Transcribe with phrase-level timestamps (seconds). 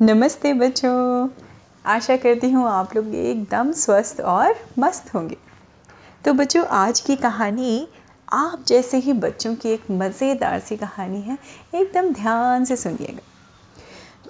[0.00, 1.28] नमस्ते बच्चों।
[1.84, 5.36] आशा करती हूँ आप लोग एकदम स्वस्थ और मस्त होंगे।
[6.24, 7.88] तो बच्चों, आज की कहानी
[8.28, 11.38] आप जैसे ही बच्चों की एक मज़ेदार सी कहानी है,
[11.74, 13.22] एकदम ध्यान से सुनिएगा।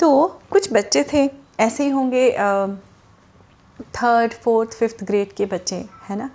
[0.01, 1.29] तो कुछ बच्चे थे,
[1.61, 2.31] ऐसे ही होंगे
[3.95, 6.31] थर्ड फोर्थ फिफ्थ ग्रेड के बच्चे, है ना?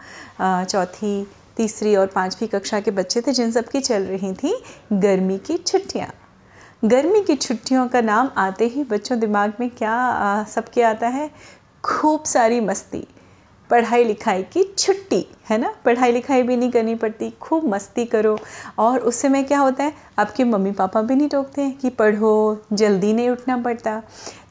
[0.63, 1.27] चौथी,
[1.57, 4.61] तीसरी और पाँचवीं कक्षा के बच्चे थे, जिन सब की चल रही थी
[4.93, 6.13] गर्मी की छुट्टियाँ।
[6.85, 11.29] गर्मी की छुट्टियों का नाम आते ही बच्चों दिमाग में क्या सबके आता है?
[11.83, 13.07] खूब सारी मस्ती।
[13.71, 15.73] पढ़ाई लिखाई की छुट्टी, है ना?
[15.85, 18.37] पढ़ाई लिखाई भी नहीं करनी पड़ती, खूब मस्ती करो।
[18.79, 22.61] और उस समय क्या होता है, आपके मम्मी पापा भी नहीं टोकते हैं कि पढ़ो,
[22.73, 24.01] जल्दी नहीं उठना पड़ता,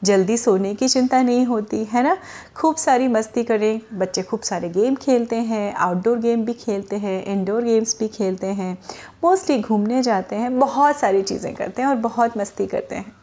[0.03, 2.17] जल्दी सोने की चिंता नहीं होती, है ना?
[2.55, 7.23] खूब सारी मस्ती करें, बच्चे खूब सारे गेम खेलते हैं आउटडोर गेम भी खेलते हैं
[7.25, 8.77] इंडोर गेम्स भी खेलते हैं
[9.23, 13.13] मोस्टली घूमने जाते हैं, बहुत सारी चीज़ें करते हैं और बहुत मस्ती करते हैं।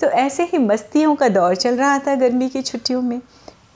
[0.00, 3.20] तो ऐसे ही मस्तियों का दौर चल रहा था गर्मी की छुट्टियों में।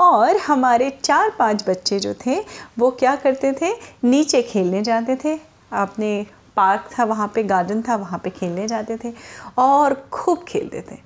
[0.02, 2.38] और हमारे चार पाँच बच्चे जो थे
[2.78, 3.72] वो क्या करते थे?
[4.04, 5.38] नीचे खेलने जाते थे।
[5.72, 9.12] अपने पार्क था वहाँ पे गार्डन था वहाँ पे खेलने जाते थे
[9.58, 10.96] और खूब खेलते थे।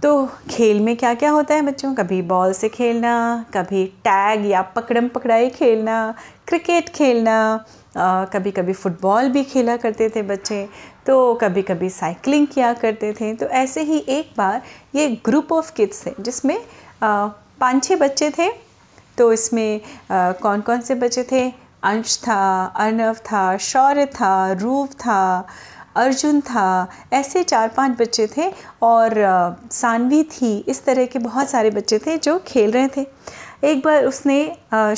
[0.00, 1.94] तो खेल में क्या क्या होता है बच्चों?
[1.94, 6.14] कभी बॉल से खेलना कभी टैग या पकड़म पकड़ाई खेलना
[6.48, 7.64] क्रिकेट खेलना
[7.96, 10.68] आ, कभी कभी फुटबॉल भी खेला करते थे बच्चे
[11.06, 14.62] तो कभी कभी साइकिलिंग किया करते थे। तो ऐसे ही एक बार
[14.94, 16.56] ये ग्रुप ऑफ़ किड्स थे जिसमें
[17.60, 18.50] पाँच छः बच्चे थे
[19.18, 19.80] तो इसमें
[20.12, 21.48] कौन कौन से बच्चे थे?
[21.84, 25.46] अंश था अर्नव था, शौर्य था, रूप था,
[25.96, 28.50] अर्जुन था, ऐसे चार पाँच बच्चे थे
[28.82, 29.14] और
[29.72, 33.06] सानवी थी, इस तरह के बहुत सारे बच्चे थे जो खेल रहे थे।
[33.64, 34.44] एक बार उसने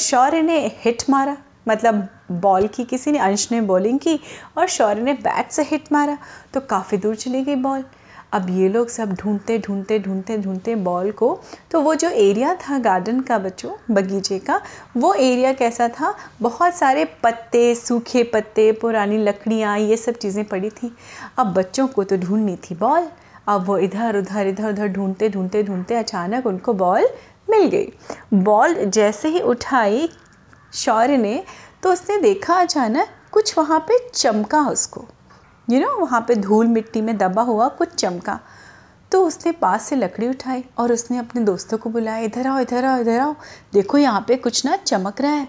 [0.00, 1.36] शौर्य ने हिट मारा
[1.68, 4.18] मतलब बॉल की, किसी ने, अंश ने बॉलिंग की
[4.58, 6.18] और शौर्य ने बैट से हिट मारा
[6.54, 7.84] तो काफ़ी दूर चली गई बॉल।
[8.32, 11.38] अब ये लोग सब ढूंढते ढूंढते ढूंढते ढूंढते बॉल को।
[11.70, 14.60] तो वो जो एरिया था गार्डन का बच्चों, बगीचे का,
[14.96, 16.14] वो एरिया कैसा था?
[16.42, 20.94] बहुत सारे पत्ते, सूखे पत्ते, पुरानी लकड़ियाँ, ये सब चीज़ें पड़ी थी।
[21.38, 23.08] अब बच्चों को तो ढूंढनी थी बॉल।
[23.48, 27.08] अब वो इधर, उधर इधर, उधर ढूंढते ढूंढते ढूंढते अचानक उनको बॉल
[27.50, 27.92] मिल गई।
[28.34, 30.08] बॉल जैसे ही उठाई
[30.74, 31.42] शौर्य ने
[31.82, 35.04] तो उसने देखा अचानक कुछ वहाँ पे चमका उसको।
[35.68, 38.38] यू नो वहाँ पे धूल मिट्टी में दबा हुआ कुछ चमका।
[39.12, 42.84] तो उसने पास से लकड़ी उठाई और उसने अपने दोस्तों को बुलाया, इधर आओ इधर
[42.84, 43.34] आओ इधर आओ।
[43.72, 45.48] देखो, यहाँ पे कुछ ना चमक रहा है।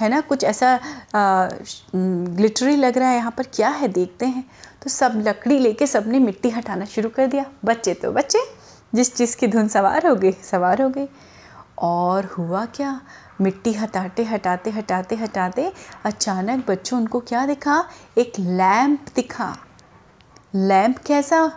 [0.00, 0.20] है ना?
[0.20, 0.78] कुछ ऐसा
[1.94, 3.88] ग्लिटरी लग रहा है यहाँ पर। क्या है?
[3.88, 4.44] देखते हैं।
[4.82, 8.38] तो सब लकड़ी लेके सबने मिट्टी हटाना शुरू कर दिया। बच्चे तो बच्चे,
[8.94, 11.08] जिस चीज़ की धुन सवार हो गई, सवार हो गई।
[11.78, 13.00] और हुआ क्या?
[13.42, 15.72] मिट्टी हटाते हटाते हटाते हटाते
[16.04, 17.84] अचानक बच्चों उनको क्या दिखा?
[18.18, 19.56] एक लैम्प दिखा।
[20.54, 21.52] लैम्प कैसा?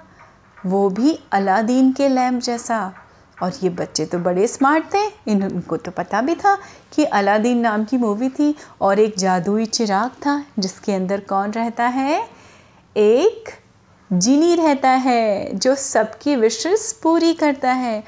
[0.66, 2.94] वो भी अलादीन के लैम्प जैसा।
[3.44, 6.58] और ये बच्चे तो बड़े स्मार्ट थे। इनको तो पता भी था
[6.94, 11.84] कि अलादीन नाम की मूवी थी। और एक जादुई चिराग था, जिसके अंदर कौन रहता
[11.84, 12.30] है?
[12.98, 13.50] एक
[14.14, 18.04] जिनी रहता है, जो सबकी विशेष पूरी करता है।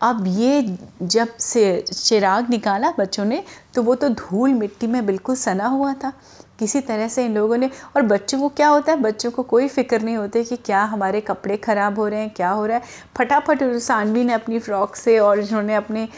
[0.00, 1.62] अब ये जब से
[1.92, 3.42] चिराग निकाला बच्चों ने
[3.74, 6.12] तो वो तो धूल मिट्टी में बिल्कुल सना हुआ था।
[6.58, 8.98] किसी तरह से इन लोगों ने, और बच्चों को क्या होता है?
[9.00, 12.50] बच्चों को कोई फ़िक्र नहीं होती कि क्या हमारे कपड़े ख़राब हो रहे हैं, क्या
[12.50, 12.82] हो रहा है।
[13.18, 16.08] फटाफट सानवी ने अपनी फ़्रॉक से और उन्होंने अपने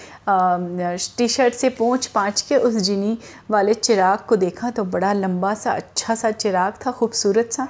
[1.18, 3.16] टी शर्ट से पोंछ पाँच के उस जिनी
[3.50, 7.68] वाले चिराग को देखा तो बड़ा लंबा सा अच्छा सा चिराग था, खूबसूरत सा।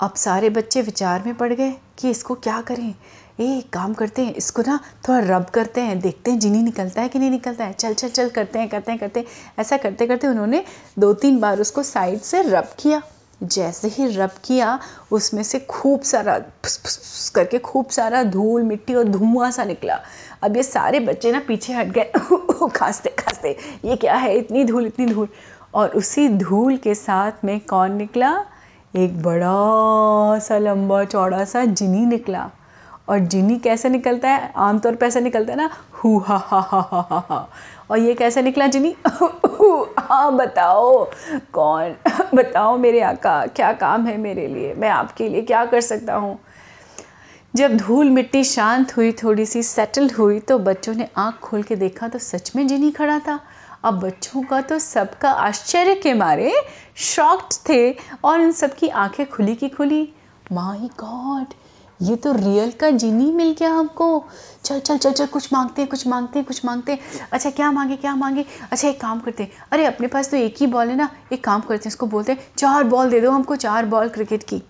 [0.00, 2.94] अब सारे बच्चे विचार में पड़ गए कि इसको क्या करें?
[3.40, 7.08] ए, काम करते हैं, इसको ना थोड़ा रब करते हैं, देखते हैं जिनी निकलता है
[7.08, 9.26] कि नहीं निकलता है। चल चल चल, करते हैं करते हैं करते हैं।
[9.58, 10.64] ऐसा करते करते उन्होंने
[10.98, 13.02] दो तीन बार उसको साइड से रब किया।
[13.42, 14.80] जैसे ही रब किया,
[15.12, 19.64] उसमें से खूब सारा फुस फुस फुस करके खूब सारा धूल, मिट्टी और धुआँ सा
[19.64, 20.00] निकला।
[20.42, 22.12] अब ये सारे बच्चे ना पीछे हट गए।
[22.76, 24.38] खांसते खांसते, ये क्या है?
[24.38, 25.28] इतनी धूल इतनी धूल।
[25.74, 28.44] और उसी धूल के साथ में कौन निकला?
[28.96, 32.50] एक बड़ा सा, लंबा, चौड़ा सा जिनी निकला।
[33.10, 34.52] और जिनी कैसे निकलता है?
[34.56, 37.50] आमतौर पर ऐसा निकलता है ना, हु, हा हा हा हा हा
[37.90, 38.96] और ये कैसे निकला जिनी
[39.98, 41.10] हाँ बताओ।
[41.52, 41.94] कौन?
[42.34, 44.74] बताओ मेरे आका, क्या काम है मेरे लिए?
[44.74, 46.38] मैं आपके लिए क्या कर सकता हूँ?
[47.56, 51.76] जब धूल मिट्टी शांत हुई, थोड़ी सी सेटल हुई तो बच्चों ने आँख खोल के
[51.76, 53.40] देखा तो सच में जिनी खड़ा था।
[53.84, 56.52] अब बच्चों का तो सबका आश्चर्य के मारे
[56.96, 60.12] शॉक्ड थे और उन सबकी आँखें खुली की खुली।
[60.52, 61.54] माई गॉड
[62.02, 64.24] ये तो रियल का जीनी मिल गया हमको।
[64.64, 66.98] चल चल चल चल, कुछ मांगते हैं, कुछ मांगते हैं, कुछ मांगते हैं।
[67.32, 68.44] अच्छा क्या मांगे क्या मांगे?
[68.72, 71.44] अच्छा एक काम करते हैं। अरे, अपने पास तो एक ही बॉल है ना। एक
[71.44, 74.62] काम करते हैं, इसको बोलते हैं, चार बॉल दे दो हमको, चार बॉल क्रिकेट की।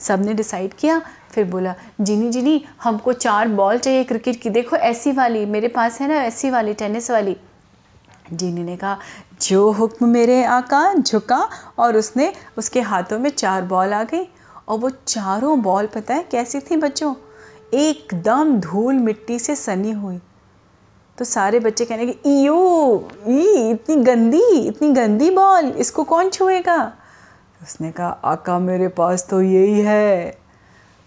[0.00, 5.12] सबने डिसाइड किया, फिर बोला, जिनी जिनी, हमको चार बॉल चाहिए क्रिकेट की। देखो, ऐसी
[5.12, 7.36] वाली, मेरे पास है ना, ऐसी वाली टेनिस वाली।
[8.32, 8.98] जीनी ने कहा,
[9.42, 11.48] जो हुक्म मेरे आका, झुका,
[11.78, 14.28] और उसने उसके हाथों में चार बॉल आ गई।
[14.68, 17.14] और वो चारों बॉल, पता है कैसी थी बच्चों?
[17.74, 20.20] एकदम धूल मिट्टी से सनी हुई।
[21.18, 26.92] तो सारे बच्चे कहने के इयो ई, इतनी गंदी इतनी गंदी बॉल, इसको कौन छुएगा?
[27.62, 30.38] उसने कहा, आका, मेरे पास तो यही है।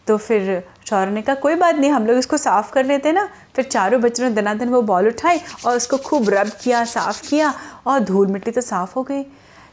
[0.07, 3.29] तो फिर शौर ने कहा, कोई बात नहीं, हम लोग इसको साफ़ कर लेते ना।
[3.55, 7.53] फिर चारों बच्चों ने दनादन वो बॉल उठाई और उसको खूब रब किया, साफ़ किया
[7.87, 9.23] और धूल मिट्टी तो साफ़ हो गई।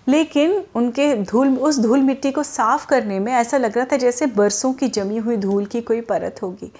[0.08, 4.26] लेकिन उनके धूल, उस धूल मिट्टी को साफ़ करने में ऐसा लग रहा था जैसे
[4.26, 6.72] बरसों की जमी हुई धूल की कोई परत होगी।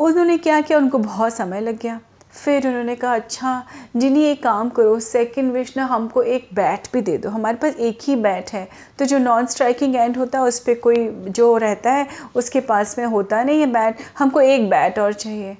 [0.00, 0.78] उन्होंने क्या किया?
[0.78, 2.00] उनको बहुत समय लग गया।
[2.44, 3.66] फिर उन्होंने कहा अच्छा
[3.96, 7.74] जिन्हें एक काम करो सेकंड विश ना, हमको एक बैट भी दे दो। हमारे पास
[7.74, 8.68] एक ही बैट है।
[8.98, 12.98] तो जो नॉन स्ट्राइकिंग एंड होता है, उस पर कोई जो रहता है, उसके पास
[12.98, 15.58] में होता नहीं है बैट हमको एक बैट और चाहिए।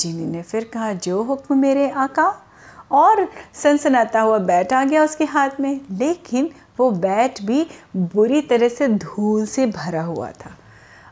[0.00, 2.34] जिनी ने फिर कहा, जो हुक्म मेरे आका
[2.92, 6.50] और सनसनाता हुआ बैट आ गया उसके हाथ में। लेकिन
[6.80, 7.66] वो बैट भी
[7.96, 10.50] बुरी तरह से धूल से भरा हुआ था।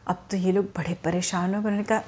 [0.07, 2.03] अब तो ये लोग बड़े परेशान हो। उन्होंने कहा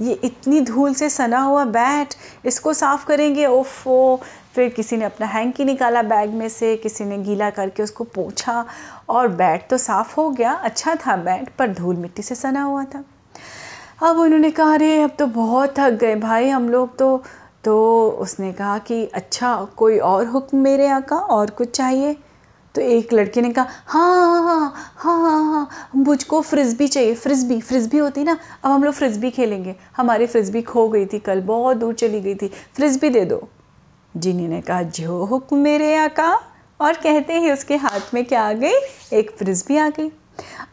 [0.00, 3.46] ये इतनी धूल से सना हुआ बैट, इसको साफ़ करेंगे?
[3.46, 4.20] ओफो,
[4.54, 8.64] फिर किसी ने अपना हैंकी निकाला बैग में से, किसी ने गीला करके उसको पोछा
[9.08, 12.84] और बैट तो साफ़ हो गया। अच्छा था बैट, पर धूल मिट्टी से सना हुआ
[12.84, 13.04] था।
[14.02, 17.22] अब उन्होंने कहा, अरे, अब तो बहुत थक गए भाई, हम लोग तो
[17.64, 21.16] तो उसने कहा कि अच्छा कोई और हुक्म मेरे आका?
[21.16, 22.16] और कुछ चाहिए?
[22.74, 27.98] तो एक लड़के ने कहा हाँ हाँ हाँ हाँ हाँ मुझको फ्रिस्बी चाहिए। फ्रिस्बी फ्रिस्बी
[27.98, 31.94] होती ना, अब हम लोग फ्रिस्बी खेलेंगे। हमारी फ्रिस्बी खो गई थी कल, बहुत दूर
[31.94, 33.48] चली गई थी। फ्रिस्बी दे दो।
[34.16, 36.40] जिनी ने कहा, जो हुक्म मेरे आका?
[36.80, 38.72] और कहते ही, उसके हाथ में क्या आ गई?
[39.12, 40.08] एक फ्रिस्बी आ गई।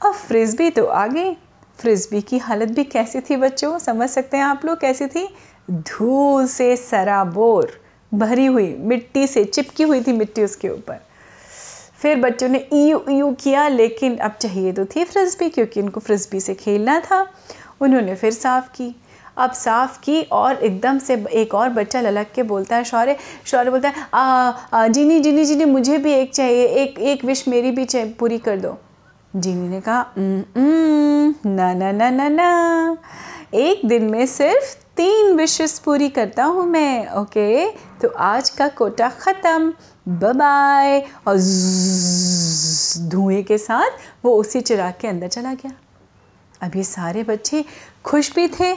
[0.06, 1.34] अब फ्रिस्बी तो आ गई।
[1.78, 3.80] फ्रिस्बी की हालत भी कैसी थी बच्चों?
[3.80, 5.36] समझ सकते हैं आप लोग कैसी थी?
[5.70, 7.72] धूल से सराबोर
[8.12, 11.00] भरी हुई मिट्टी से चिपकी हुई थी मिट्टी उसके ऊपर।
[12.02, 16.40] फिर बच्चों ने ईयू ईयू किया लेकिन अब चाहिए तो थी फ्रिस्बी क्योंकि उनको फ्रिस्बी
[16.40, 17.22] से खेलना था।
[17.82, 18.96] उन्होंने फिर साफ़ की।
[19.38, 23.72] अब साफ़ की और एकदम से एक और बच्चा ललक के बोलता है शौर्य शौर्य
[23.72, 24.22] बोलता है आ,
[24.74, 28.38] आ जीनी जीनी जीनी मुझे भी एक चाहिए एक एक विश मेरी भी चाहिए पूरी
[28.38, 28.78] कर दो।
[29.36, 32.98] जीनी ने कहा ना ना ना ना ना
[33.54, 37.66] एक दिन में सिर्फ़ तीन विशेष पूरी करता हूँ मैं ओके
[38.00, 39.74] तो आज का कोटा ख़त्म।
[40.20, 41.38] बाय और
[43.10, 47.64] धुएँ के साथ वो उसी चिराग के अंदर चला गया। ये सारे बच्चे
[48.06, 48.74] खुश भी थे,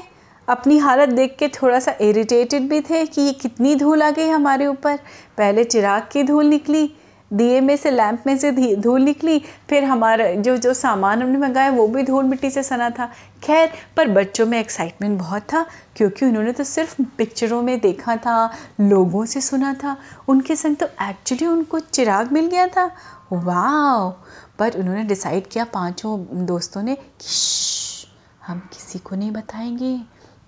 [0.49, 4.29] अपनी हालत देख के थोड़ा सा इरिटेटेड भी थे कि ये कितनी धूल आ गई
[4.29, 4.99] हमारे ऊपर।
[5.39, 6.91] पहले चिराग की धूल निकली
[7.32, 11.70] दिए में से, लैंप में से धूल निकली, फिर हमारा जो जो सामान हमने मंगाया,
[11.70, 13.11] वो भी धूल मिट्टी से सना था।
[13.43, 18.52] खैर, पर बच्चों में एक्साइटमेंट बहुत था, क्योंकि उन्होंने तो सिर्फ़ पिक्चरों में देखा था,
[18.81, 19.96] लोगों से सुना था।
[20.29, 22.90] उनके संग तो एक्चुअली उनको चिराग मिल गया था।
[23.32, 24.11] वाह
[24.58, 28.06] पर उन्होंने डिसाइड किया पाँचों दोस्तों ने कि
[28.46, 30.00] हम किसी को नहीं बताएँगे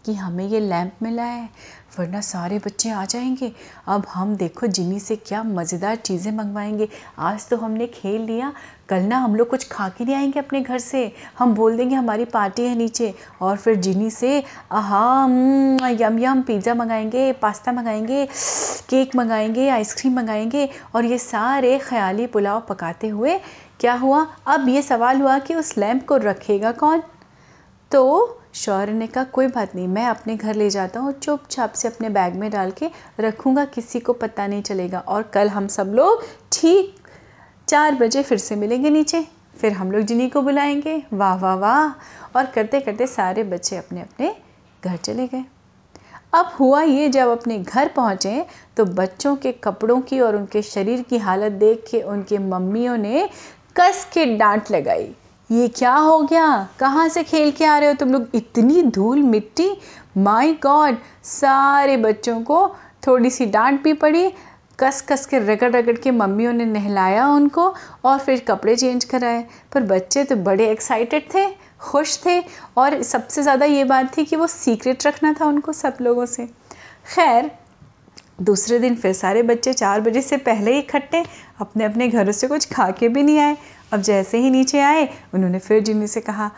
[0.06, 1.48] कि हमें ये लैंप मिला है।
[1.99, 3.52] वरना सारे बच्चे आ जाएँगे।
[3.87, 6.88] अब हम देखो जिमी से क्या मज़ेदार चीज़ें मंगवाएँगे।
[7.19, 8.52] आज तो हमने खेल लिया।
[8.88, 11.94] कल ना हम लोग कुछ खा के नहीं आएँगे अपने घर से। हम बोल देंगे
[11.94, 13.12] हमारी पार्टी है नीचे।
[13.43, 15.29] और फिर जिनी से हाँ
[15.93, 18.24] यम यम पिज़्ज़ा मंगाएँगे, पास्ता मंगाएँगे,
[18.91, 23.39] केक मंगाएँगे, आइसक्रीम मंगाएँगे। और ये सारे ख्याली पुलाव पकाते हुए
[23.81, 24.27] क्या हुआ?
[24.46, 27.03] अब ये सवाल हुआ कि उस लैम्प को रखेगा कौन?
[27.93, 31.89] तो शौर्य ने कहा, कोई बात नहीं, मैं अपने घर ले जाता हूँ चुपचाप से
[31.89, 35.93] अपने बैग में डाल के रखूँगा, किसी को पता नहीं चलेगा। और कल हम सब
[35.94, 36.94] लोग ठीक
[37.69, 41.89] चार बजे फिर से मिलेंगे नीचे। फिर हम लोग जिन्हीं को बुलाएँगे। वाह वाह वाह!
[42.37, 44.34] और करते करते सारे बच्चे अपने अपने
[44.84, 45.44] घर चले गए।
[46.34, 48.44] अब हुआ ये, जब अपने घर पहुँचे
[48.77, 53.29] तो बच्चों के कपड़ों की और उनके शरीर की हालत देख के उनके मम्मियों ने
[53.77, 55.15] कस के डांट लगाई।
[55.51, 56.69] ये क्या हो गया?
[56.79, 58.29] कहाँ से खेल के आ रहे हो तुम लोग?
[58.34, 59.70] इतनी धूल मिट्टी?
[60.19, 62.67] माय गॉड सारे बच्चों को
[63.06, 64.31] थोड़ी सी डांट भी पड़ी।
[64.79, 67.74] कस कस के रगड़ रगड़ के मम्मियों ने नहलाया उनको
[68.05, 71.46] और फिर कपड़े चेंज कराए। पर बच्चे तो बड़े एक्साइटेड थे,
[71.81, 72.41] खुश थे
[72.77, 76.46] और सबसे ज़्यादा ये बात थी कि वो सीक्रेट रखना था उनको सब लोगों से।
[77.06, 77.51] खैर,
[78.43, 81.24] दूसरे दिन फिर सारे बच्चे चार बजे से पहले ही इकट्ठे
[81.60, 83.56] अपने अपने घरों से कुछ खा के भी नहीं आए।
[83.94, 86.51] अब जैसे ही नीचे आए, उन्होंने फिर जिनी से कहा,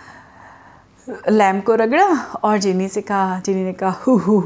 [1.28, 2.07] लैम्प को रगड़ा।
[2.45, 4.38] और जिनी से कहा जिनी ने कहा, हु हु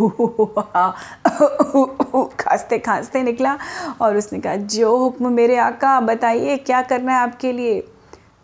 [2.05, 3.57] हु खांसते खांसते निकला।
[4.01, 7.81] और उसने कहा, जो हुक्म मेरे आका बताइए, क्या करना है आपके लिए?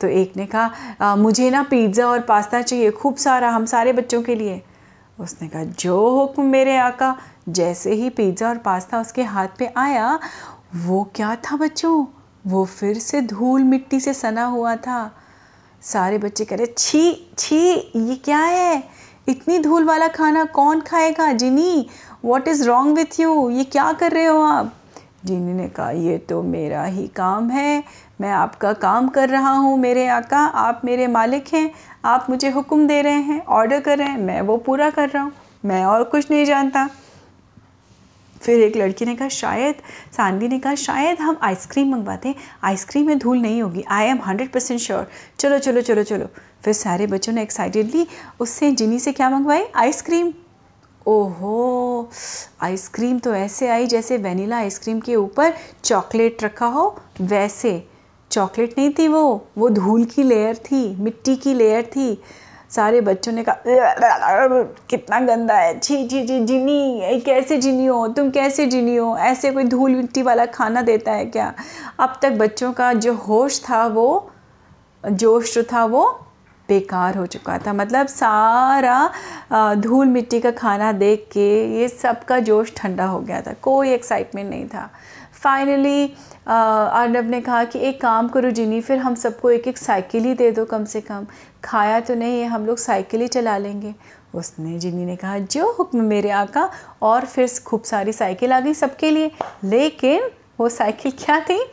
[0.00, 4.23] तो एक ने कहा मुझे ना पिज़्ज़ा और पास्ता चाहिए, खूब सारा, हम सारे बच्चों
[4.23, 4.61] के लिए।
[5.19, 7.17] उसने कहा, जो हुक्म मेरे आका,
[7.49, 10.19] जैसे ही पिज़्ज़ा और पास्ता उसके हाथ पे आया,
[10.76, 12.05] वो क्या था बच्चों?
[12.47, 15.15] वो फिर से धूल मिट्टी से सना हुआ था।
[15.83, 18.85] सारे बच्चे कह रहे, छी छी, ये क्या है?
[19.29, 21.33] इतनी धूल वाला खाना कौन खाएगा?
[21.33, 21.87] Genie
[22.25, 24.75] what is wrong with you ये क्या कर रहे हो आप?
[25.25, 27.85] जिनी ने कहा, ये तो मेरा ही काम है।
[28.21, 31.71] मैं आपका काम कर रहा हूँ मेरे आका। आप मेरे मालिक हैं।
[32.05, 35.23] आप मुझे हुक्म दे रहे हैं ऑर्डर कर रहे हैं। मैं वो पूरा कर रहा
[35.23, 35.33] हूँ।
[35.65, 36.88] मैं और कुछ नहीं जानता।
[38.43, 39.75] फिर एक लड़की ने कहा, शायद,
[40.16, 44.21] सानवी ने कहा, शायद हम आइसक्रीम मंगवाते हैं। आइसक्रीम में धूल नहीं होगी। I am
[44.26, 45.07] hundred percent sure
[45.38, 46.26] चलो चलो चलो चलो।
[46.64, 48.07] फिर सारे बच्चों ने एक्साइटेडली
[48.40, 49.64] उससे जिनी से क्या मंगवाई?
[49.76, 50.33] आइसक्रीम।
[51.07, 52.11] ओहो,
[52.61, 57.88] आइसक्रीम तो ऐसे आई जैसे वनीला आइसक्रीम के ऊपर चॉकलेट रखा हो, वैसे।
[58.31, 62.23] चॉकलेट नहीं थी वो वो धूल की लेयर थी, मिट्टी की लेयर थी।
[62.71, 63.57] सारे बच्चों ने कहा,
[64.91, 69.51] कितना गंदा है, छी छी छी, जिनी कैसे जिनी हो, तुम कैसे जिनी हो, ऐसे
[69.53, 71.53] कोई धूल मिट्टी वाला खाना देता है क्या?
[72.01, 74.31] अब तक बच्चों का जो होश था वो,
[75.05, 76.07] जोश जो था वो
[76.69, 82.39] बेकार हो चुका था। मतलब सारा धूल मिट्टी का खाना देख के ये सब का
[82.41, 84.91] जोश ठंडा हो गया था, कोई एक्साइटमेंट नहीं था।
[85.35, 86.05] फाइनली
[86.47, 90.35] अर्नब ने कहा कि एक काम करो जिनी, फिर हम सबको एक एक साइकिल ही
[90.35, 91.27] दे दो कम से कम।
[91.67, 93.95] खाया तो नहीं है हम लोग साइकिल ही चला लेंगे।
[94.35, 96.71] उसने जिन्नी ने कहा, जो हुक्म मेरे आका,
[97.03, 99.31] और फिर खूब सारी साइकिल आ गई सबके लिए।
[99.65, 100.31] लेकिन
[100.61, 101.67] वो साइकिल क्या थी?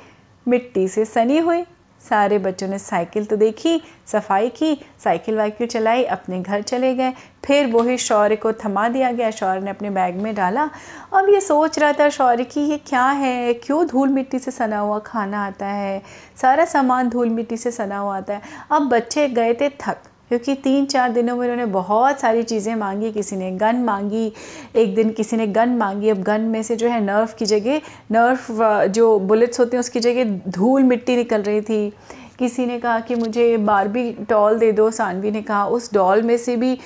[0.47, 1.63] मिट्टी से सनी हुई।
[2.09, 7.13] सारे बच्चों ने साइकिल तो देखी, सफ़ाई की, साइकिल वाइकिल चलाई, अपने घर चले गए।
[7.45, 10.69] फिर वही शौर्य को थमा दिया गया, शौर्य ने अपने बैग में डाला।
[11.13, 13.53] अब ये सोच रहा था शौर्य कि, ये क्या है?
[13.53, 16.01] क्यों धूल मिट्टी से सना हुआ खाना आता है?
[16.41, 18.41] सारा सामान धूल मिट्टी से सना हुआ आता है।
[18.71, 19.97] अब बच्चे गए थे थक।
[20.33, 24.33] क्योंकि तीन चार दिनों में उन्होंने बहुत सारी चीज़ें मांगी, किसी ने गन मांगी,
[24.75, 27.81] एक दिन किसी ने गन मांगी। अब गन में से जो है नर्व की जगह
[28.11, 31.93] नर्व जो बुलेट्स होते हैं उसकी जगह धूल मिट्टी निकल रही थी।
[32.39, 36.37] किसी ने कहा कि मुझे बारबी डॉल दे दो सानवी ने कहा। उस डॉल में
[36.37, 36.79] से भी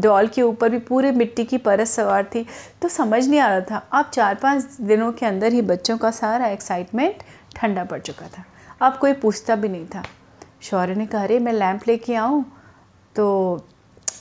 [0.00, 2.46] डॉल के ऊपर भी पूरे मिट्टी की परत सवार थी।
[2.82, 6.10] तो समझ नहीं आ रहा था। अब चार पाँच दिनों के अंदर ही बच्चों का
[6.10, 7.14] सारा एक्साइटमेंट
[7.56, 8.44] ठंडा पड़ चुका था।
[8.86, 10.02] अब कोई पूछता भी नहीं था।
[10.62, 12.59] शौर्य ने कहा, अरे, मैं लैंप लेके आऊँ?
[13.16, 13.60] तो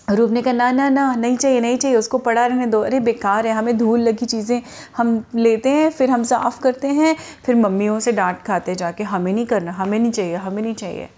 [0.09, 2.99] रूप ने कहा, ना ना ना, नहीं चाहिए नहीं चाहिए, उसको पड़ा रहने दो। अरे,
[2.99, 4.61] बेकार है, हमें धूल लगी चीज़ें
[4.97, 7.15] हम लेते हैं, फिर हम साफ़ करते हैं,
[7.45, 11.09] फिर मम्मियों से डांट खाते जाके, हमें नहीं करना, हमें नहीं चाहिए, हमें नहीं चाहिए।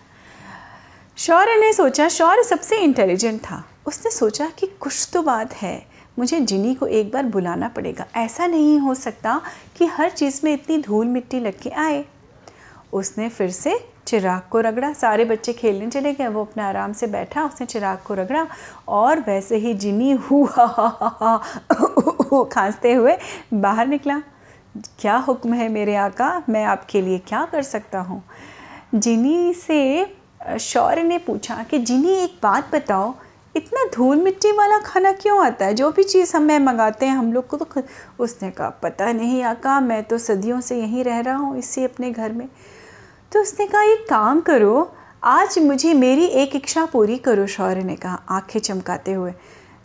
[1.18, 5.86] शौर्य ने सोचा, शौर्य सबसे इंटेलिजेंट था। उसने सोचा कि कुछ तो बात है,
[6.20, 9.42] मुझे जिनी को एक बार बुलाना पड़ेगा। ऐसा नहीं हो सकता
[9.78, 12.06] कि हर चीज़ में इतनी धूल मिट्टी लग के आए।
[12.94, 17.08] उसने फिर से चिराग को रगड़ा। सारे बच्चे खेलने चले गए। वो अपने आराम से
[17.08, 18.48] बैठा, उसने चिराग को रगड़ा
[18.88, 20.68] और वैसे ही जिनी हुआ
[22.44, 23.18] खांसते हुए
[23.54, 24.22] बाहर निकला।
[25.00, 26.44] क्या हुक्म है मेरे आका?
[26.50, 28.24] मैं आपके लिए क्या कर सकता हूँ?
[28.96, 30.14] जिनी से
[30.60, 33.14] शौर्य ने पूछा कि, जिनी, एक बात बताओ,
[33.56, 35.74] इतना धूल मिट्टी वाला खाना क्यों आता है?
[35.74, 37.82] जो भी चीज़ हमें मंगाते हैं, हम लोग को तो
[38.20, 42.12] उसने कहा, पता नहीं आका, मैं तो सदियों से यहीं रह रहा हूँ, इसी अपने
[42.12, 42.48] घर में।
[43.32, 47.96] तो उसने कहा, एक काम करो, आज मुझे मेरी एक इच्छा पूरी करो, शौर्य ने
[47.96, 49.34] कहा, आँखें चमकाते हुए।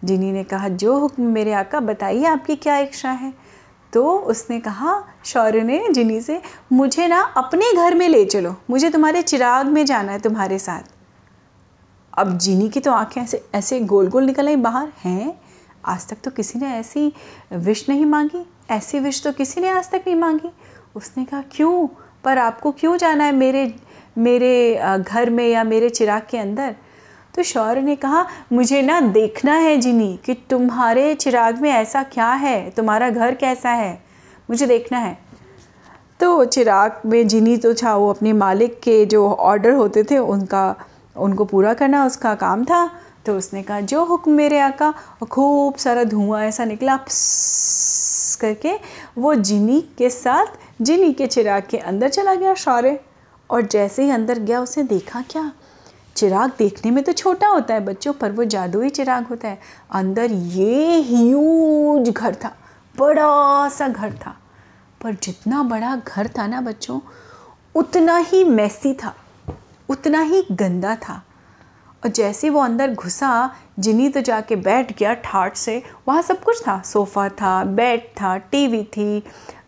[0.05, 3.35] जिनी ने कहा, जो हुक्म मेरे आका, बताइए आपकी क्या इच्छा है?
[3.93, 8.91] तो उसने कहा, शौर्य ने जिनी से, मुझे ना अपने घर में ले चलो, मुझे
[8.91, 10.83] तुम्हारे चिराग में जाना है तुम्हारे साथ।
[12.19, 15.41] अब जिनी की तो आँखें ऐसे ऐसे गोल गोल निकल आई बाहर, हैं?
[15.85, 17.12] आज तक तो किसी ने ऐसी
[17.53, 20.50] विश नहीं मांगी, ऐसी विश तो किसी ने आज तक नहीं मांगी।
[20.95, 21.88] उसने कहा, क्यों?
[22.26, 23.75] पर आपको क्यों जाना है मेरे
[24.18, 26.75] मेरे घर में या मेरे चिराग के अंदर?
[27.35, 32.28] तो शौर्य ने कहा, मुझे ना देखना है जिनी कि तुम्हारे चिराग में ऐसा क्या
[32.28, 32.71] है?
[32.71, 34.02] तुम्हारा घर कैसा है?
[34.50, 35.18] मुझे देखना है।
[36.21, 40.75] तो चिराग में जिनी तो था, वो अपने मालिक के जो ऑर्डर होते थे, उनका,
[41.16, 42.90] उनको पूरा करना उसका काम था।
[43.26, 46.97] तो उसने कहा, जो हुक्म मेरे आका, और खूब सारा धुआँ ऐसा निकला
[48.40, 48.73] करके
[49.18, 50.47] वो जिनी के साथ
[50.83, 53.00] जिनी के चिराग के अंदर चला गया शौर्य।
[53.50, 55.52] और जैसे ही अंदर गया, उसने देखा क्या?
[56.16, 59.59] चिराग देखने में तो छोटा होता है बच्चों, पर वो जादुई चिराग होता है।
[59.90, 62.56] अंदर ये ह्यूज घर था,
[62.99, 64.37] बड़ा सा घर था।
[65.02, 67.00] पर जितना बड़ा घर था ना बच्चों,
[67.75, 69.14] उतना ही मैसी था,
[69.88, 71.23] उतना ही गंदा था।
[72.04, 76.62] और जैसे वो अंदर घुसा, जिनी तो जाके बैठ गया ठाट से, वहाँ सब कुछ
[76.62, 79.25] था। सोफ़ा था बेड था, टीवी थी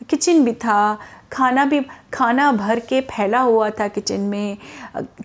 [0.09, 0.99] किचन भी था,
[1.33, 1.81] खाना भी,
[2.15, 4.57] खाना भर के फैला हुआ था किचन में।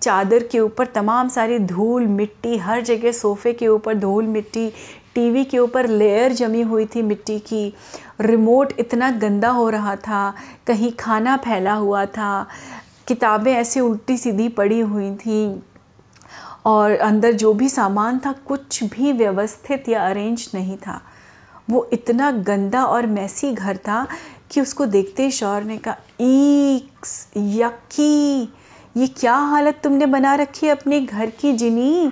[0.02, 4.70] चादर के ऊपर तमाम सारी धूल, मिट्टी, हर जगह सोफ़े के ऊपर धूल, मिट्टी,
[5.16, 7.74] टीवी के ऊपर लेयर जमी हुई थी मिट्टी की।
[8.22, 10.34] रिमोट इतना गंदा हो रहा था,
[10.68, 12.48] कहीं खाना फैला हुआ था।
[13.08, 15.64] किताबें ऐसे उल्टी सीधी पड़ी हुई थी
[16.66, 21.02] और अंदर जो भी सामान था, कुछ भी व्यवस्थित या अरेंज नहीं था।
[21.70, 24.06] वो इतना गंदा और मैसी घर था
[24.54, 28.42] कि उसको देखते ही शौर ने कहा, ईक्स, यक्की,
[28.98, 32.12] ये क्या हालत तुमने बना रखी है अपने घर की जिनी?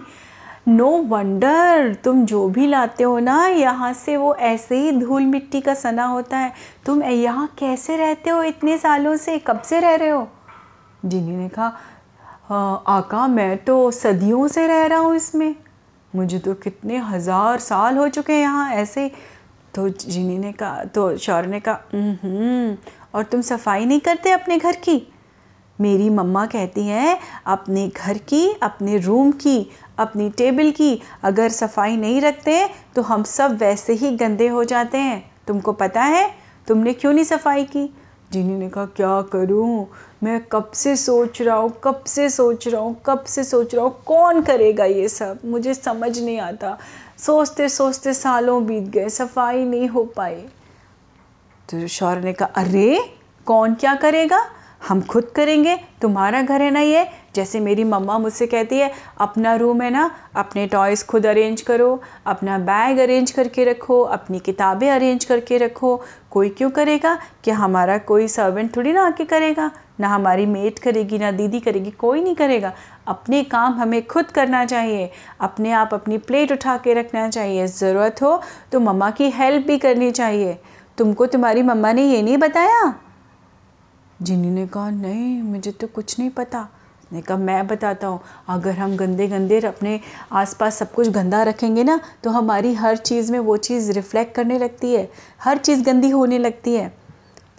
[0.67, 5.21] नो no वंडर तुम जो भी लाते हो ना, यहाँ से वो ऐसे ही धूल
[5.21, 6.51] मिट्टी का सना होता है।
[6.85, 9.37] तुम यहाँ कैसे रहते हो इतने सालों से?
[9.39, 10.27] कब से रह रहे हो?
[11.05, 11.67] जिनी ने कहा
[12.87, 15.55] आका, मैं तो सदियों से रह रहा हूँ इसमें।
[16.15, 19.11] मुझे तो कितने हज़ार साल हो चुके हैं यहाँ, ऐसे
[19.75, 22.77] तो जिनी ने कहा तो शौर ने कहा
[23.15, 25.01] और तुम सफ़ाई नहीं करते अपने घर की?
[25.79, 31.97] मेरी मम्मा कहती हैं, अपने घर की, अपने रूम की, अपनी टेबल की, अगर सफ़ाई
[31.97, 36.29] नहीं रखते तो हम सब वैसे ही गंदे हो जाते हैं। तुमको पता है,
[36.67, 37.89] तुमने क्यों नहीं सफ़ाई की?
[38.31, 39.87] जिनी ने कहा, क्या करूँ?
[40.23, 43.83] मैं कब से सोच रहा हूँ, कब से सोच रहा हूँ, कब से सोच रहा
[43.85, 45.39] हूँ, कौन करेगा ये सब?
[45.45, 46.77] मुझे समझ नहीं आता।
[47.25, 50.35] सोचते सोचते सालों बीत गए, सफ़ाई नहीं हो पाई।
[51.69, 53.13] तो शौर्य ने कहा, अरे,
[53.45, 54.45] कौन क्या करेगा?
[54.87, 57.07] हम खुद करेंगे, तुम्हारा घर है ना ये?
[57.35, 62.01] जैसे मेरी मम्मा मुझसे कहती है, अपना रूम है ना, अपने टॉयज़ खुद अरेंज करो,
[62.25, 66.01] अपना बैग अरेंज करके रखो, अपनी किताबें अरेंज करके रखो।
[66.31, 69.71] कोई क्यों करेगा कि हमारा कोई सर्वेंट थोड़ी ना आके करेगा?
[69.99, 72.73] ना हमारी मेट करेगी, ना दीदी करेगी, कोई नहीं करेगा।
[73.07, 78.21] अपने काम हमें खुद करना चाहिए, अपने आप अपनी प्लेट उठा के रखना चाहिए। ज़रूरत
[78.21, 78.41] हो
[78.71, 80.59] तो मम्मा की हेल्प भी करनी चाहिए।
[80.97, 82.93] तुमको तुम्हारी मम्मा ने ये नहीं बताया?
[84.21, 86.67] जिनी ने कहा, नहीं, मुझे तो कुछ नहीं पता।
[87.13, 89.99] ने कहा, मैं बताता हूँ। अगर हम गंदे गंदे अपने
[90.31, 94.59] आसपास सब कुछ गंदा रखेंगे ना तो हमारी हर चीज़ में वो चीज़ रिफ़्लेक्ट करने
[94.59, 97.00] लगती है। हर चीज़ गंदी होने लगती है।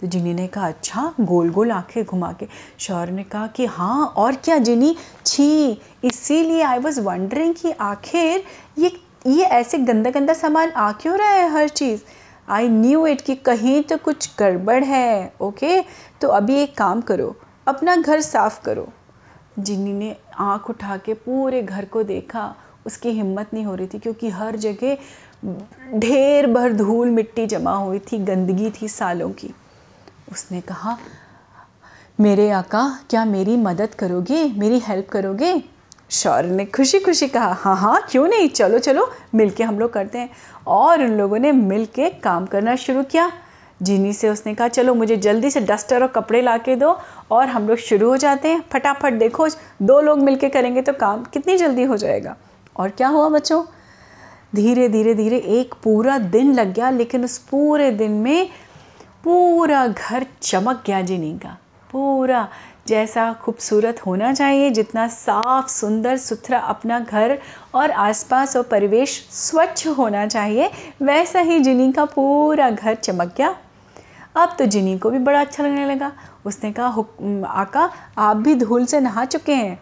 [0.03, 2.47] तो जिनी ने कहा अच्छा गोल गोल आँखें घुमा के।
[2.79, 4.95] शौर ने कहा कि हाँ और क्या जिनी?
[5.25, 5.71] छी,
[6.03, 8.43] इसीलिए आई वॉज़ वंडरिंग कि आखिर
[8.79, 8.91] ये
[9.27, 12.01] ये ऐसे गंदा गंदा सामान आ क्यों रहा है हर चीज़?
[12.49, 15.79] आई न्यू इट कि कहीं तो कुछ गड़बड़ है ओके
[16.21, 17.35] तो अभी एक काम करो,
[17.67, 18.87] अपना घर साफ़ करो।
[19.59, 22.53] जिन्नी ने आँख उठा के पूरे घर को देखा।
[22.85, 24.97] उसकी हिम्मत नहीं हो रही थी क्योंकि हर जगह
[25.95, 29.53] ढेर भर धूल मिट्टी जमा हुई थी, गंदगी थी सालों की।
[30.33, 30.97] उसने कहा,
[32.19, 34.53] मेरे आका, क्या मेरी मदद करोगे?
[34.57, 35.63] मेरी हेल्प करोगे?
[36.09, 38.49] शौर्य ने खुशी खुशी कहा हाँ हाँ क्यों नहीं?
[38.49, 40.29] चलो चलो, मिलके हम लोग करते हैं।
[40.67, 43.31] और उन लोगों ने मिल के काम करना शुरू किया।
[43.81, 46.99] जीनी से उसने कहा, चलो, मुझे जल्दी से डस्टर और कपड़े ला के दो
[47.31, 49.47] और हम लोग शुरू हो जाते हैं। फटाफट देखो,
[49.81, 52.35] दो लोग मिलके करेंगे तो काम कितनी जल्दी हो जाएगा।
[52.77, 53.63] और क्या हुआ बच्चों?
[54.55, 58.49] धीरे धीरे धीरे एक पूरा दिन लग गया, लेकिन उस पूरे दिन में
[59.23, 61.57] पूरा घर चमक गया जिनी का।
[61.91, 62.47] पूरा
[62.87, 67.39] जैसा खूबसूरत होना चाहिए, जितना साफ़, सुंदर, सुथरा अपना घर
[67.75, 73.55] और आसपास और परिवेश स्वच्छ होना चाहिए, वैसा ही जिनी का पूरा घर चमक गया।
[74.35, 76.11] अब तो जिनी को भी बड़ा अच्छा लगने लगा।
[76.45, 77.05] उसने कहा
[77.47, 79.79] आका, आप भी धूल से नहा चुके हैं?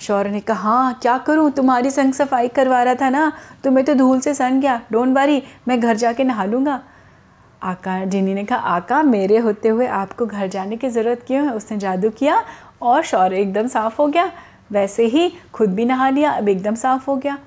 [0.00, 1.50] शौर्य ने कहा हाँ क्या करूँ?
[1.50, 3.32] तुम्हारी संग सफ़ाई करवा रहा था ना,
[3.64, 6.82] तुम्हें तो धूल से सन गया। डोंट वरी, मैं घर जाके नहा लूँगा।
[7.66, 11.54] आका जिनी ने कहा, आका, मेरे होते हुए आपको घर जाने की ज़रूरत क्यों है?
[11.54, 12.44] उसने जादू किया
[12.82, 14.30] और शौर्य एकदम साफ़ हो गया।
[14.72, 17.38] वैसे ही खुद भी नहा लिया, अब एकदम साफ़ हो गया।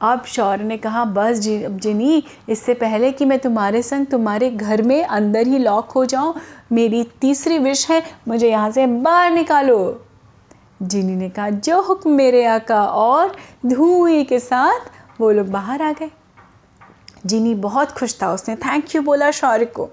[0.00, 5.04] अब शौर्य ने कहा, बस जिनी, इससे पहले कि मैं तुम्हारे संग तुम्हारे घर में
[5.04, 6.34] अंदर ही लॉक हो जाऊँ,
[6.72, 10.06] मेरी तीसरी विश है, मुझे यहाँ से बाहर निकालो।
[10.82, 15.92] जिनी ने कहा, जो हुक्म मेरे आका और धुएँ के साथ, वो लोग बाहर आ
[15.92, 16.10] गए।
[17.26, 19.88] जिनी बहुत खुश था उसने। थैंक यू बोला शौर्य को।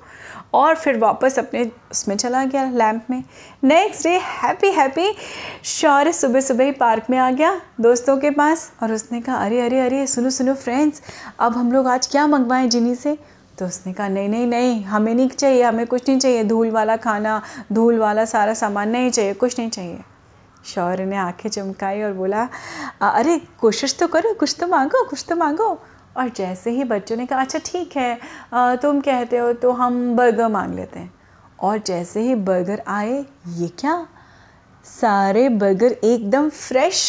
[0.54, 3.24] और फिर वापस अपने उसमें चला गया लैंप में।
[3.64, 5.16] Next day happy happy
[5.64, 9.62] Shaurya सुबह सुबह ही पार्क में आ गया दोस्तों के पास। और उसने कहा, अरे
[9.62, 11.02] अरे अरे, सुनो सुनो फ्रेंड्स
[11.40, 13.18] अब हम लोग आज क्या मंगवाएँ जिनी से?
[13.60, 16.96] तो उसने कहा, नहीं नहीं नहीं, हमें नहीं चाहिए, हमें कुछ नहीं चाहिए। धूल वाला
[16.98, 17.42] खाना,
[17.74, 20.00] धूल वाला सारा सामान नहीं चाहिए, कुछ नहीं चाहिए।
[20.66, 22.48] शौर्य ने आँखें चमकाई और बोला
[23.02, 25.82] अरे, कोशिश तो करो, कुछ तो मांगो, कुछ तो मांगो।
[26.16, 30.48] और जैसे ही बच्चों ने कहा अच्छा ठीक है तुम कहते हो तो हम बर्गर
[30.48, 31.14] मांग लेते हैं।
[31.60, 33.18] और जैसे ही बर्गर आए
[33.50, 34.06] ये क्या?
[34.86, 37.02] सारे बर्गर एकदम फ्रेश?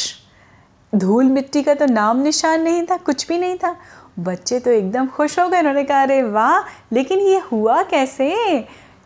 [0.92, 3.76] धूल मिट्टी का तो नाम निशान नहीं था कुछ भी नहीं था।
[4.18, 6.60] बच्चे तो एकदम खुश हो गए उन्होंने कहा अरे वाह
[6.92, 8.34] लेकिन ये हुआ कैसे?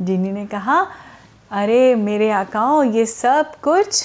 [0.02, 0.80] जिनी ने कहा
[1.52, 4.02] अरे मेरे आकाओ ये सब कुछ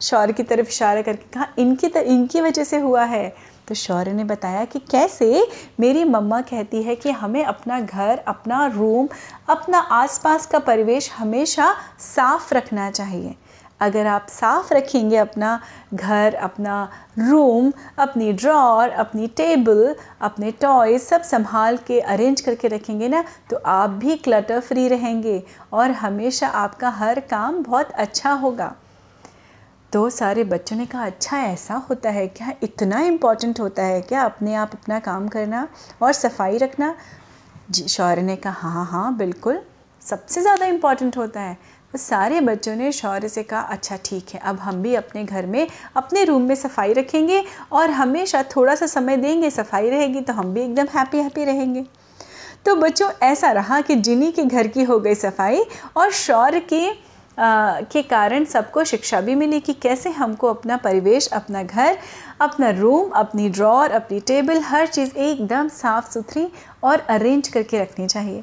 [0.00, 3.34] शौर्य की तरफ़ इशारा करके कहा इनकी तर, इनकी वजह से हुआ है।
[3.68, 5.46] तो शौर्य ने बताया कि कैसे
[5.80, 9.08] मेरी मम्मा कहती है कि हमें अपना घर, अपना रूम
[9.48, 13.34] अपना आसपास का परिवेश हमेशा साफ़ रखना चाहिए।
[13.80, 15.60] अगर आप साफ़ रखेंगे अपना
[15.94, 23.08] घर, अपना रूम अपनी ड्रॉर अपनी टेबल अपने टॉय सब संभाल के अरेंज करके रखेंगे
[23.08, 28.74] ना तो आप भी क्लटर फ्री रहेंगे और हमेशा आपका हर काम बहुत अच्छा होगा।
[29.92, 32.52] तो सारे बच्चों ने कहा अच्छा ऐसा होता है क्या?
[32.62, 35.66] इतना इंपॉर्टेंट होता है क्या अपने आप अपना काम करना
[36.02, 36.94] और सफ़ाई रखना?
[37.70, 39.60] जी, शौर्य ने कहा हाँ हाँ बिल्कुल,
[40.02, 41.56] सबसे ज़्यादा इंपॉर्टेंट होता है।
[41.92, 45.46] तो सारे बच्चों ने शौर्य से कहा अच्छा ठीक है, अब हम भी अपने घर
[45.46, 50.32] में, अपने रूम में सफ़ाई रखेंगे और हमेशा थोड़ा सा समय देंगे, सफ़ाई रहेगी तो
[50.32, 51.86] हम भी एकदम हैप्पी हैप्पी रहेंगे।
[52.66, 55.64] तो बच्चों, ऐसा रहा कि जिनी के घर की हो गई सफ़ाई
[55.96, 56.88] और शौर्य के
[57.40, 61.98] के कारण सबको शिक्षा भी मिली कि कैसे हमको अपना परिवेश, अपना घर,
[62.40, 66.46] अपना रूम अपनी ड्रॉर अपनी टेबल हर चीज़ एकदम साफ़ सुथरी
[66.84, 68.42] और अरेंज करके रखनी चाहिए।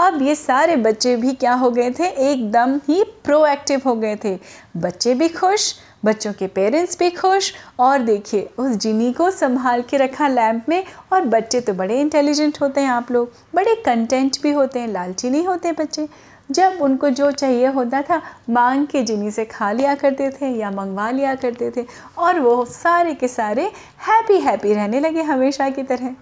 [0.00, 2.06] अब ये सारे बच्चे भी क्या हो गए थे?
[2.30, 4.38] एकदम ही प्रोएक्टिव हो गए थे।
[4.76, 5.74] बच्चे भी खुश,
[6.04, 10.84] बच्चों के पेरेंट्स भी खुश और देखिए, उस जिनी को संभाल के रखा लैंप में
[11.12, 15.30] और बच्चे तो बड़े इंटेलिजेंट होते हैं आप लोग। बड़े कंटेंट भी होते हैं, लालची
[15.30, 16.08] नहीं होते बच्चे।
[16.50, 20.70] जब उनको जो चाहिए होता था, मांग के जिनी से खा लिया करते थे या
[20.70, 21.86] मंगवा लिया करते थे,
[22.18, 23.62] और वो सारे के सारे
[24.08, 26.14] हैप्पी हैप्पी रहने लगे हमेशा की तरह।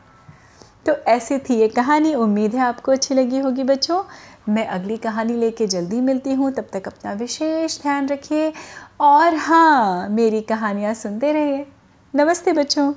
[0.87, 4.03] तो ऐसी थी ये कहानी। उम्मीद है आपको अच्छी लगी होगी बच्चों।
[4.49, 8.53] मैं अगली कहानी लेके जल्दी मिलती हूँ। तब तक अपना विशेष ध्यान रखिए।
[9.01, 11.67] और हाँ मेरी कहानियाँ सुनते रहिए।
[12.15, 12.93] नमस्ते बच्चों।